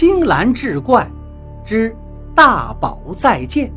[0.00, 1.10] 青蓝志怪
[1.66, 1.92] 之
[2.32, 3.72] 大宝再见。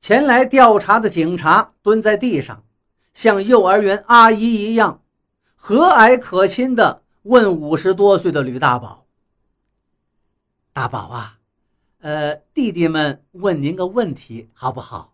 [0.00, 2.64] 前来调查的警察蹲在地上，
[3.14, 5.02] 像幼儿园阿姨一样
[5.54, 9.06] 和蔼可亲地问五十多岁的吕大宝
[10.74, 11.38] ：“大宝啊，
[12.00, 15.12] 呃，弟弟们问您个问题好不好？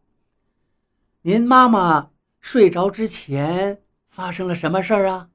[1.22, 5.28] 您妈妈睡着之前发生了什么事儿啊？”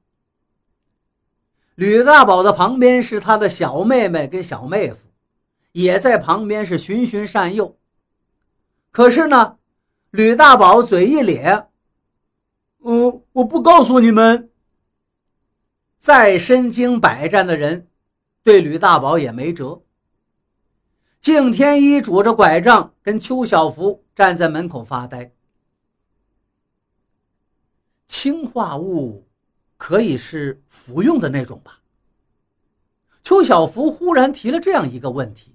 [1.76, 5.06] 吕大宝的旁边是他的小妹妹跟小妹夫，
[5.72, 7.76] 也在旁边是循循善诱。
[8.90, 9.58] 可是呢，
[10.10, 11.68] 吕大宝嘴一咧
[12.84, 14.50] ，“嗯，我不告诉你们。”
[15.98, 17.88] 再身经百战的人，
[18.42, 19.82] 对吕大宝也没辙。
[21.20, 25.32] 敬天一拄着拐杖，跟邱小福站在门口发呆。
[28.20, 29.28] 氰化物
[29.76, 31.80] 可以是服用的那种吧？
[33.22, 35.54] 邱小福忽然提了这样一个问题。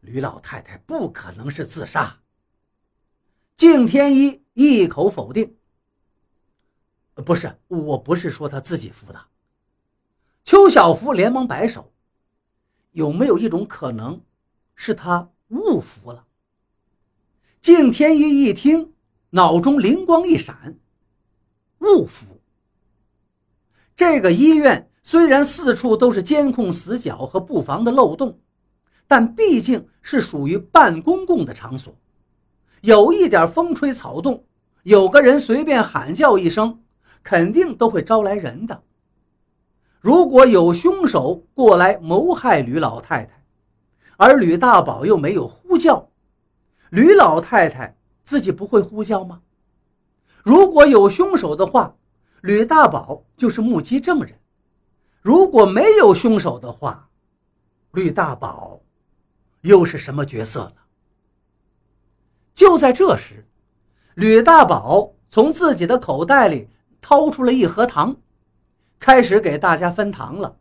[0.00, 2.22] 吕老太太不可能是自杀。
[3.54, 5.54] 敬天一一口否定。
[7.14, 9.26] 不是，我不是说他自己服的。
[10.44, 11.92] 邱小福连忙摆手。
[12.90, 14.20] 有没有一种可能，
[14.74, 16.26] 是他误服了？
[17.60, 18.92] 敬天一一听，
[19.32, 20.78] 脑中灵光一闪。
[21.80, 22.40] 误服。
[23.94, 28.38] 这个医院虽然四处都是监控死角和布防的漏洞。
[29.08, 31.94] 但毕竟是属于半公共的场所，
[32.80, 34.46] 有一点风吹草动，
[34.84, 36.80] 有个人随便喊叫一声，
[37.22, 38.82] 肯定都会招来人的。
[40.00, 43.44] 如果有凶手过来谋害吕老太太，
[44.16, 46.08] 而吕大宝又没有呼叫，
[46.88, 49.42] 吕老太太自己不会呼叫吗？
[50.42, 51.94] 如果有凶手的话，
[52.40, 54.34] 吕大宝就是目击证人；
[55.20, 57.08] 如果没有凶手的话，
[57.92, 58.80] 吕大宝。
[59.62, 60.82] 又是什么角色呢？
[62.52, 63.46] 就在这时，
[64.16, 66.68] 吕大宝从自己的口袋里
[67.00, 68.16] 掏出了一盒糖，
[68.98, 70.56] 开始给大家分糖了。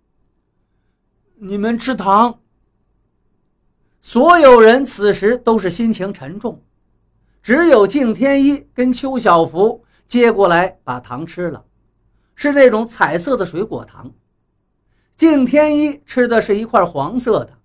[1.34, 2.40] 你们吃糖。
[4.02, 6.62] 所有人此时都是心情沉重，
[7.44, 11.66] 只有敬天一跟邱小福接过来把糖吃了，
[12.36, 14.12] 是那种彩色的水果糖。
[15.18, 17.58] 敬天一吃的是一块黄色的。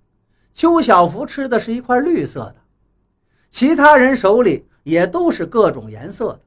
[0.55, 2.57] 邱小福吃的是一块绿色的，
[3.51, 6.41] 其他人手里也都是各种颜色的。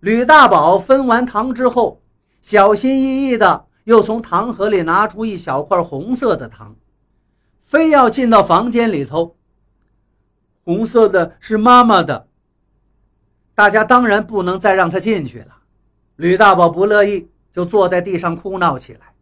[0.00, 2.02] 吕大宝分完糖之后，
[2.42, 6.74] 小心翼翼的又从糖盒里拿出一小块红色的糖，
[7.60, 9.36] 非要进到房间里头。
[10.64, 12.28] 红色的是妈妈的，
[13.54, 15.56] 大家当然不能再让他进去了。
[16.16, 19.14] 吕大宝不乐意，就坐在地上哭闹起来，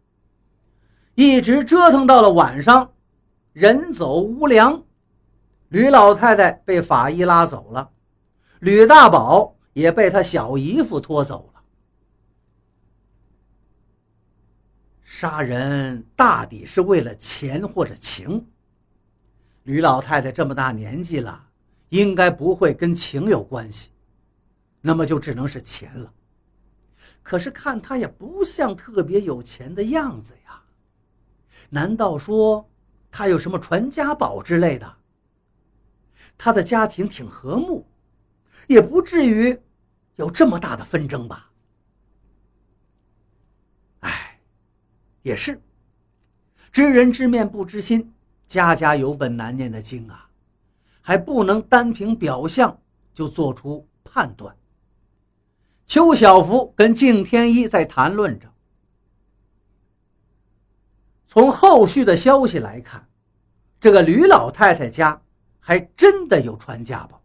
[1.15, 2.91] 一直折腾到了晚上。
[3.53, 4.83] 人走屋凉，
[5.69, 7.89] 吕老太太被法医拉走了，
[8.59, 11.61] 吕大宝也被他小姨夫拖走了。
[15.03, 18.45] 杀人大抵是为了钱或者情。
[19.69, 21.47] 吕老太太这么大年纪了，
[21.89, 23.91] 应该不会跟情有关系，
[24.81, 26.11] 那么就只能是钱了。
[27.21, 30.59] 可是看她也不像特别有钱的样子呀，
[31.69, 32.67] 难道说？
[33.11, 34.97] 他有什么传家宝之类的？
[36.35, 37.87] 他的家庭挺和睦，
[38.65, 39.55] 也不至于
[40.15, 41.51] 有这么大的纷争吧？
[43.99, 44.39] 哎，
[45.21, 45.61] 也是，
[46.71, 48.11] 知人知面不知心，
[48.49, 50.27] 家家有本难念的经啊，
[51.01, 52.75] 还不能单凭表象
[53.13, 54.53] 就做出判断。
[55.85, 58.47] 邱小福跟敬天一在谈论着。
[61.27, 63.07] 从后续的消息来看，
[63.79, 65.21] 这个吕老太太家
[65.59, 67.21] 还真的有传家宝。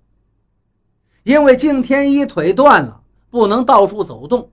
[1.22, 4.52] 因为敬天一腿断了，不能到处走动，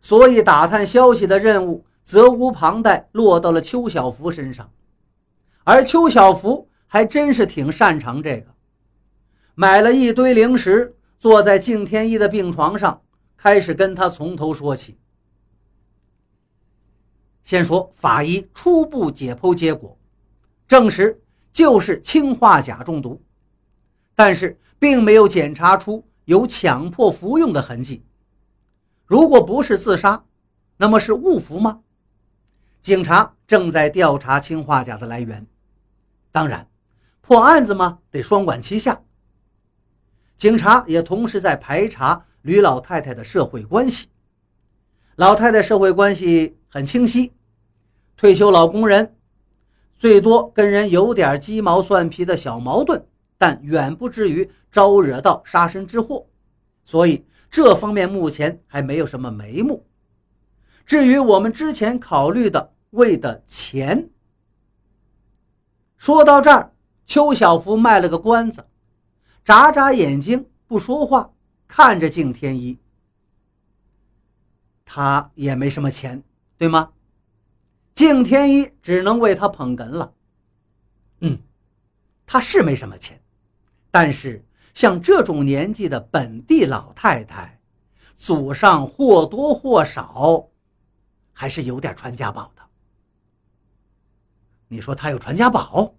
[0.00, 4.70] 所以打探消息的任务责无旁贷落到了邱小福身上。
[5.68, 8.54] 而邱小福还真是挺擅长这个，
[9.56, 13.02] 买了一堆零食，坐在敬天一的病床上，
[13.36, 14.96] 开始跟他从头说起。
[17.42, 19.98] 先说法医初步解剖结果，
[20.68, 21.20] 证实
[21.52, 23.20] 就是氰化钾中毒，
[24.14, 28.04] 但是并没有检查出有强迫服用的痕迹。
[29.04, 30.24] 如果不是自杀，
[30.76, 31.80] 那么是误服吗？
[32.80, 35.44] 警察正在调查氰化钾的来源。
[36.36, 36.68] 当然，
[37.22, 39.00] 破案子嘛，得双管齐下。
[40.36, 44.08] 警察也同时在排查吕老太太的社会关系。
[45.14, 47.32] 老太太社会关系很清晰，
[48.18, 49.16] 退休老工人，
[49.94, 53.02] 最多跟人有点鸡毛蒜皮的小矛盾，
[53.38, 56.26] 但远不至于招惹到杀身之祸，
[56.84, 59.86] 所以这方面目前还没有什么眉目。
[60.84, 64.10] 至于我们之前考虑的为的钱，
[66.06, 66.72] 说到这儿，
[67.04, 68.64] 邱小福卖了个关子，
[69.44, 71.32] 眨眨眼睛不说话，
[71.66, 72.78] 看着敬天一。
[74.84, 76.22] 他也没什么钱，
[76.56, 76.92] 对吗？
[77.92, 80.14] 敬天一只能为他捧哏了。
[81.22, 81.36] 嗯，
[82.24, 83.20] 他是没什么钱，
[83.90, 87.58] 但是像这种年纪的本地老太太，
[88.14, 90.46] 祖上或多或少
[91.32, 92.62] 还是有点传家宝的。
[94.68, 95.94] 你说他有传家宝？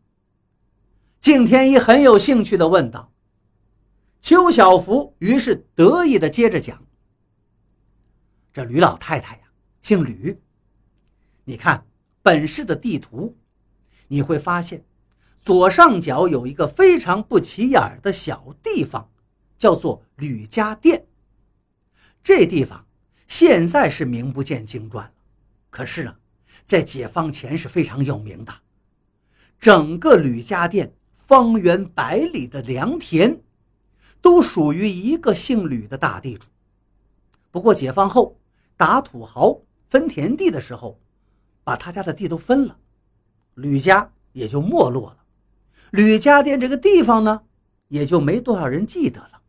[1.19, 3.11] 敬天一很有兴趣地问道。
[4.21, 6.85] 邱小福于是得意地接着讲。
[8.51, 9.41] 这吕老太太呀，
[9.81, 10.39] 姓吕。
[11.43, 11.85] 你看
[12.21, 13.37] 本市的地图，
[14.07, 14.83] 你会发现
[15.39, 19.09] 左上角有一个非常不起眼的小地方，
[19.57, 21.07] 叫做吕家店。
[22.21, 22.85] 这地方
[23.27, 25.13] 现在是名不见经传了，
[25.69, 26.17] 可是呢，
[26.67, 28.53] 在解放前是非常有名的。
[29.59, 33.41] 整个吕家店方圆百里的良田，
[34.21, 36.47] 都属于一个姓吕的大地主。
[37.49, 38.37] 不过解放后，
[38.75, 40.99] 打土豪分田地的时候，
[41.63, 42.77] 把他家的地都分了，
[43.55, 45.23] 吕家也就没落了。
[45.89, 47.41] 吕家店这个地方呢，
[47.87, 49.41] 也就没多少人记得了。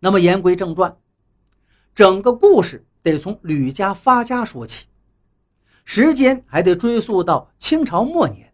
[0.00, 0.96] 那么言归正传，
[1.94, 4.87] 整个故事得从吕家发家说起，
[5.90, 8.52] 时间还得追溯到清朝末年。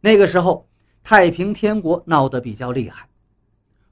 [0.00, 0.68] 那个时候，
[1.00, 3.08] 太平天国闹得比较厉害，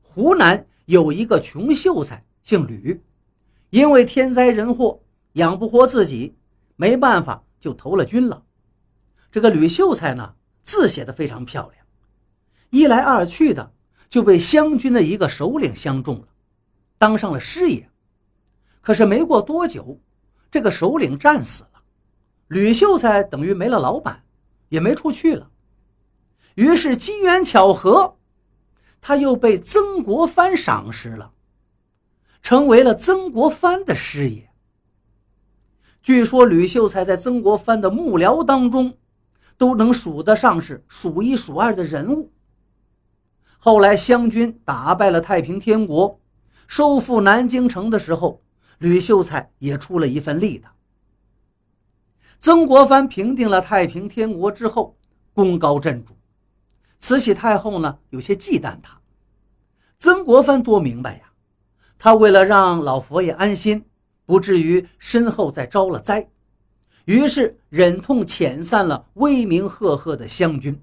[0.02, 3.00] 湖南有一个穷秀才，姓吕。
[3.70, 5.00] 因为天灾人祸，
[5.35, 6.35] 养不活自己，
[6.75, 8.43] 没办法就投了军了。
[9.31, 11.87] 这个吕秀才呢，字写得非常漂亮，
[12.70, 13.73] 一来二去的
[14.08, 16.26] 就被湘军的一个首领相中了，
[16.99, 17.88] 当上了师爷。
[18.81, 20.00] 可是没过多久，
[20.50, 21.70] 这个首领战死了，
[22.50, 24.25] 吕秀才等于没了老板，
[24.70, 25.49] 也没处去了。
[26.56, 28.17] 于是机缘巧合，
[29.00, 31.31] 他又被曾国藩赏识了。
[32.43, 34.50] 成为了曾国藩的师爷。
[36.02, 38.94] 据说吕秀才在曾国藩的幕僚当中，
[39.56, 42.32] 都能数得上是数一数二的人物。
[43.58, 46.19] 后来湘军打败了太平天国，
[46.67, 48.43] 收复南京城的时候，
[48.79, 50.67] 吕秀才也出了一份力的。
[52.41, 54.97] 曾国藩平定了太平天国之后，
[55.35, 56.15] 功高震主，
[56.99, 58.99] 慈禧太后呢有些忌惮他。
[59.99, 61.25] 曾国藩多明白呀。
[61.99, 63.85] 他为了让老佛爷安心，
[64.25, 66.31] 不至于身后再招了灾，
[67.05, 70.83] 于是忍痛遣散了威名赫赫的湘军，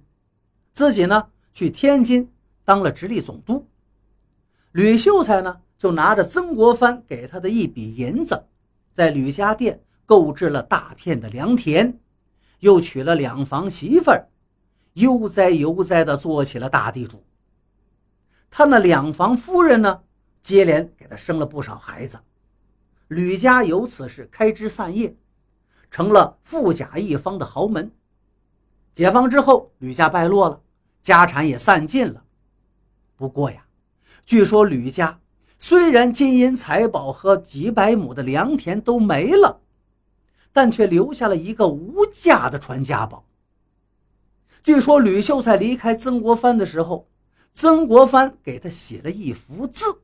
[0.73, 2.31] 自己呢去天津
[2.63, 3.67] 当了直隶总督。
[4.73, 8.45] 吕秀才呢就拿着曾国藩给他的一笔银子，
[8.93, 11.99] 在吕家店购置了大片的良田，
[12.61, 14.27] 又娶了两房媳妇儿，
[14.93, 17.23] 悠哉悠哉地做起了大地主。
[18.49, 20.01] 他那两房夫人呢？
[20.41, 22.17] 接连给他生了不少孩子，
[23.09, 25.13] 吕家由此是开枝散叶，
[25.91, 27.91] 成了富甲一方的豪门。
[28.93, 30.61] 解放之后，吕家败落了，
[31.03, 32.23] 家产也散尽了。
[33.17, 33.65] 不过呀，
[34.25, 35.19] 据说吕家
[35.59, 39.59] 虽然金银财宝和几百亩的良田都没了，
[40.51, 43.25] 但却留下了一个无价的传家宝。
[44.63, 47.07] 据说吕秀才离开曾国藩的时候，
[47.53, 50.01] 曾国藩给他写了一幅字。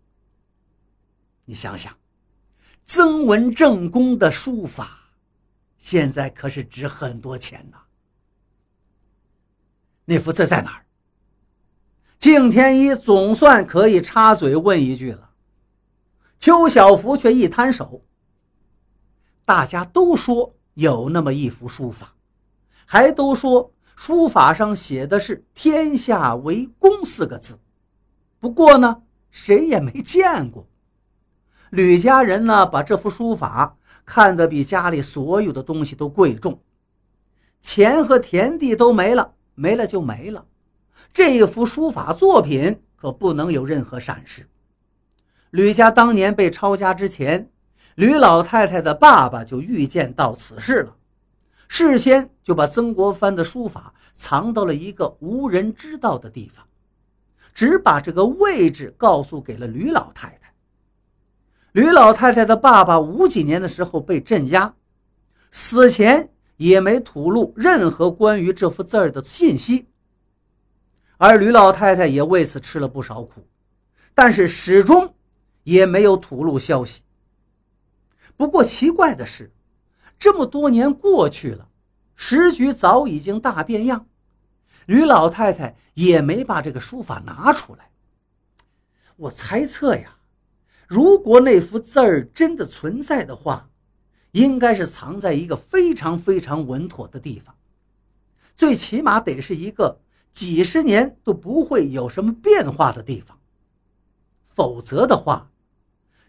[1.45, 1.97] 你想想，
[2.85, 5.09] 曾文正公的书法，
[5.77, 7.77] 现在可是值很多钱呐。
[10.05, 10.85] 那幅字在哪儿？
[12.19, 15.31] 敬天一总算可以插嘴问一句了。
[16.39, 18.01] 邱小福却一摊手。
[19.45, 22.13] 大家都说有那么一幅书法，
[22.85, 27.59] 还都说书法上写的是“天下为公”四个字。
[28.39, 30.67] 不过呢，谁也没见过。
[31.69, 36.61] 吕家人呢，把这幅书法看得比家里所有的东西都贵重，
[37.61, 40.45] 钱和田地都没了，没了就没了。
[41.13, 44.47] 这一幅书法作品可不能有任何闪失。
[45.49, 47.49] 吕家当年被抄家之前，
[47.95, 50.95] 吕老太太的爸爸就预见到此事了，
[51.67, 56.65] 事先就把曾国藩的书法藏到了一个无人知道的地方。
[57.53, 60.53] 只把这个位置告诉给了吕老太太。
[61.73, 64.73] 吕老太太的爸爸五几年的时候被镇压，
[65.51, 69.87] 死前也没吐露任何关于这幅字儿的信息，
[71.17, 73.47] 而吕老太太也为此吃了不少苦，
[74.15, 75.13] 但是始终
[75.63, 77.03] 也没有吐露消息。
[78.35, 79.51] 不过奇怪的是，
[80.19, 81.69] 这么多年过去了，
[82.15, 84.07] 时局早已经大变样，
[84.85, 87.89] 吕老太太也没把这个书法拿出来。
[89.15, 90.17] 我猜测呀，
[90.87, 93.69] 如果那幅字儿真的存在的话，
[94.31, 97.55] 应该是藏在一个非常非常稳妥的地方，
[98.55, 99.99] 最起码得是一个
[100.31, 103.37] 几十年都不会有什么变化的地方，
[104.55, 105.51] 否则的话。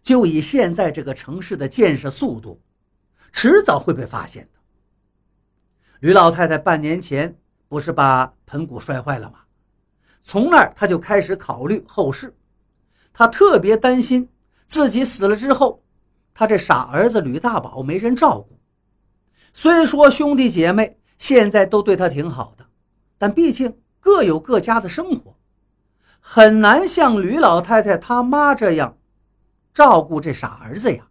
[0.05, 2.61] 就以现在这个城市的建设速度，
[3.33, 4.61] 迟早会被发现的。
[6.01, 7.35] 吕老太太半年前
[7.69, 9.39] 不是把盆骨摔坏了吗？
[10.23, 12.37] 从那儿她就开始考虑后事，
[13.15, 14.29] 她特别担心
[14.67, 15.83] 自己死了之后，
[16.35, 18.61] 她这傻儿子吕大宝没人照顾。
[19.55, 22.67] 虽说兄弟姐妹现在都对他挺好的，
[23.17, 25.39] 但毕竟各有各家的生活，
[26.21, 28.99] 很难像吕老太太他妈这样。
[29.75, 31.09] 照顾这傻儿子呀，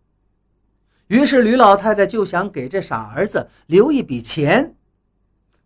[1.07, 4.75] 于是吕老太太就想给这傻儿子留一笔钱，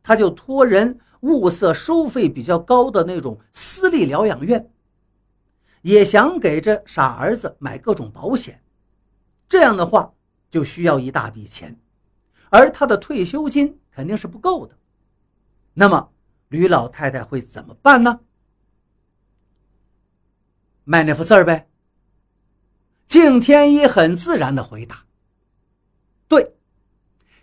[0.01, 4.69] 她就托人物色收费比较高的那种私立疗养院，
[5.83, 8.63] 也想给这傻儿子买各种保险。
[9.47, 10.11] 这样的话
[10.49, 11.79] 就需要一大笔钱，
[12.49, 14.75] 而他的退休金肯定是不够的。
[15.75, 16.11] 那么
[16.47, 18.19] 吕老太太会怎么办呢？
[20.83, 21.66] 卖那幅字儿呗。
[23.07, 25.05] 敬天一很自然的回答
[26.27, 26.53] ：“对，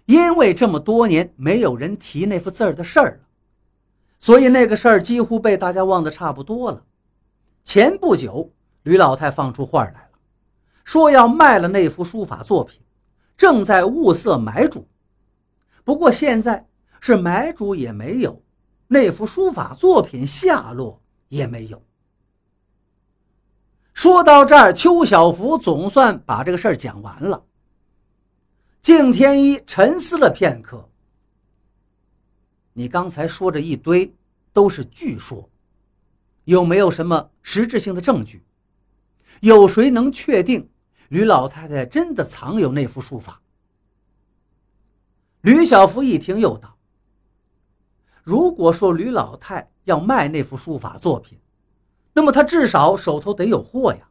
[0.04, 3.20] 因为这么多年没有人提那幅字儿的事儿了，
[4.18, 6.84] 所以那个事儿几乎被大家忘得差不多了。
[7.64, 8.52] 前不久，
[8.82, 10.18] 吕老太放出话来了，
[10.84, 12.82] 说要卖了那幅书法作品，
[13.34, 14.86] 正在物色买主。
[15.82, 16.66] 不过现在
[17.00, 18.42] 是买主也没有，
[18.86, 21.82] 那幅书法作品下落也没有。”
[23.94, 27.42] 说到这儿，邱小福总算把这个事儿讲完了。
[28.82, 30.90] 敬天一沉思了片刻
[32.74, 34.12] ：“你刚才说这一堆
[34.52, 35.48] 都是据说，
[36.44, 38.44] 有没有什么实质性的证据？
[39.40, 40.68] 有谁能确定
[41.08, 43.40] 吕老太太真的藏有那幅书法？”
[45.40, 46.76] 吕小福一听，又道
[48.24, 51.38] ：“如果说吕老太要卖那幅书法作品，”
[52.14, 54.08] 那么他至少手头得有货呀，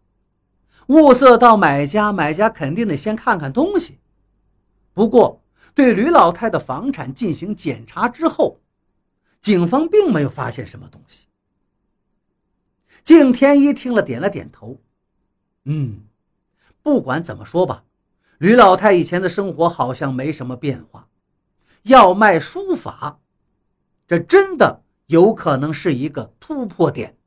[0.87, 3.99] 物色到买家，买家肯定得先看看东西。
[4.93, 5.41] 不过，
[5.73, 8.59] 对吕老太的房产进行检查之后，
[9.39, 11.25] 警方并没有发现什么东西。
[13.03, 14.79] 敬天一听了，点了点头，
[15.65, 16.01] 嗯，
[16.81, 17.83] 不管怎么说吧，
[18.37, 21.07] 吕老太以前的生活好像没什么变化。
[21.83, 23.19] 要卖书法，
[24.07, 27.17] 这真的有可能是一个突破点。